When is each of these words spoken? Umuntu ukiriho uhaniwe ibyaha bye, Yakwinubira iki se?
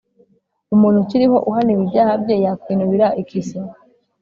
Umuntu 0.73 0.97
ukiriho 1.03 1.37
uhaniwe 1.49 1.81
ibyaha 1.85 2.13
bye, 2.21 2.35
Yakwinubira 2.45 3.07
iki 3.21 3.41
se? 3.47 3.57